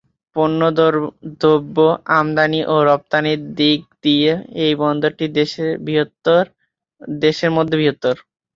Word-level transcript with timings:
পন্য 0.35 0.59
দ্রব্য 1.41 1.77
আমদানি 2.17 2.61
ও 2.65 2.75
রপ্তানির 2.89 3.41
দিক 3.59 3.81
দিয়ে 4.03 4.31
এই 4.63 4.73
বন্দরটি 4.81 5.25
দেশের 7.21 7.51
মধ্যে 7.57 7.75
বৃহত্তম। 7.79 8.17